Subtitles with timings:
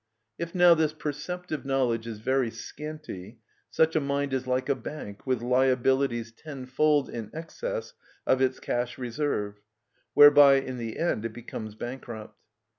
[0.39, 3.37] If now this perceptive knowledge is very scanty,
[3.69, 7.93] such a mind is like a bank with liabilities tenfold in excess
[8.25, 9.61] of its cash reserve,
[10.15, 12.35] whereby in the end it becomes bankrupt.